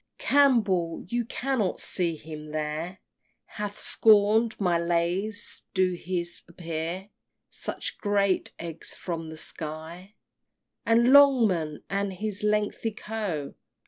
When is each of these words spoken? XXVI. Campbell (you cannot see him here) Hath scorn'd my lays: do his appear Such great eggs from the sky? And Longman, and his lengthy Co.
XXVI. 0.01 0.23
Campbell 0.25 1.05
(you 1.09 1.25
cannot 1.25 1.79
see 1.79 2.15
him 2.15 2.51
here) 2.53 2.97
Hath 3.45 3.77
scorn'd 3.77 4.59
my 4.59 4.79
lays: 4.79 5.65
do 5.75 5.93
his 5.93 6.41
appear 6.47 7.09
Such 7.51 7.99
great 7.99 8.51
eggs 8.57 8.95
from 8.95 9.29
the 9.29 9.37
sky? 9.37 10.15
And 10.87 11.13
Longman, 11.13 11.83
and 11.87 12.13
his 12.13 12.41
lengthy 12.41 12.89
Co. 12.89 13.53